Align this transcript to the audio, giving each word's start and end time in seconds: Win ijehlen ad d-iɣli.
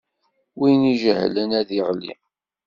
Win 0.59 0.81
ijehlen 0.93 1.49
ad 1.59 1.65
d-iɣli. 1.69 2.13